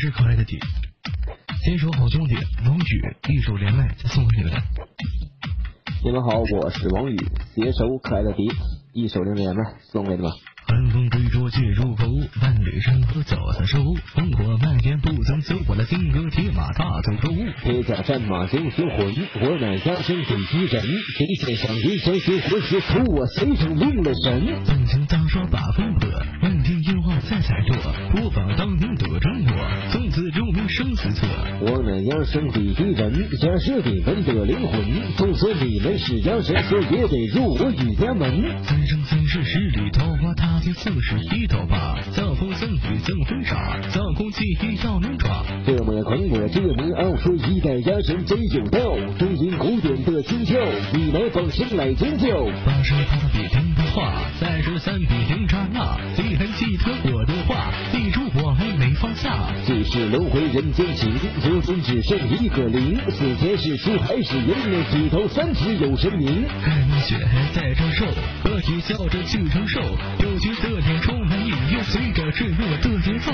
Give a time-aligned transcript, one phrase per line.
[0.00, 0.58] 是可爱的底。
[1.62, 4.52] 先说好兄弟王宇，一首连麦送给你们。
[6.02, 7.18] 你们好，我是王宇，
[7.54, 8.50] 携手可爱的迪，
[8.94, 9.62] 一首连麦
[9.92, 10.32] 送给你们。
[10.66, 12.04] 寒风吹着巨入口，
[12.40, 13.80] 万里山河脚下收。
[14.14, 17.28] 烽火漫天不曾休，我的金戈铁马大走头。
[17.62, 20.82] 铁甲战马雄雄浑，我乃家身地击人。
[21.18, 24.64] 天线上云霄血魂血出，我随手用了神。
[24.64, 26.08] 纵情大刷把风破，
[26.40, 27.76] 漫天烟花在彩作。
[28.12, 29.29] 播放当年的承诺，从此注明生死册。
[32.00, 34.80] 我乃压身地击人，压是你们的灵魂。
[35.18, 36.56] 就算你们是妖神，
[36.90, 38.64] 也得入我雨家门。
[38.64, 41.98] 三生三世十里桃花，踏进四十一道疤。
[42.12, 44.44] 赠风赠雨赠婚纱，造空气
[44.82, 45.44] 要能抓。
[45.66, 48.96] 这么狂我这么傲，说一代妖神真有道。
[49.18, 50.58] 中音古典的心跳，
[50.94, 52.28] 你来放声来尖叫。
[52.64, 55.98] 八十八笔零的话，三十三笔零刹那。
[59.92, 62.96] 是轮回人间情，如今只剩一个零。
[63.10, 64.54] 死前是输还是赢？
[64.92, 66.46] 举头三尺有神明。
[66.62, 67.18] 看血
[67.52, 68.06] 在承受，
[68.44, 69.80] 个体笑着去承受。
[69.80, 73.32] 有趣的脸充满引诱，随着坠落的节奏。